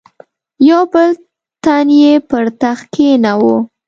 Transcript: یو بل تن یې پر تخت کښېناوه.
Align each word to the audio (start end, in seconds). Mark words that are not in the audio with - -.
یو 0.69 0.81
بل 0.93 1.09
تن 1.63 1.87
یې 2.01 2.13
پر 2.29 2.45
تخت 2.61 2.85
کښېناوه. 2.93 3.55